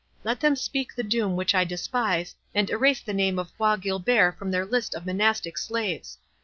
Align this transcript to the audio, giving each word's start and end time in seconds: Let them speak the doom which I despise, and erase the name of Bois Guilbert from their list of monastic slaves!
Let 0.23 0.39
them 0.39 0.55
speak 0.55 0.95
the 0.95 1.03
doom 1.03 1.35
which 1.35 1.53
I 1.53 1.63
despise, 1.63 2.33
and 2.55 2.71
erase 2.71 3.01
the 3.01 3.13
name 3.13 3.37
of 3.37 3.55
Bois 3.55 3.75
Guilbert 3.75 4.35
from 4.39 4.49
their 4.49 4.65
list 4.65 4.95
of 4.95 5.05
monastic 5.05 5.59
slaves! 5.59 6.17